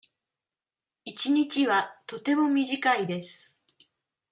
[1.05, 3.53] 一日はとても短いです。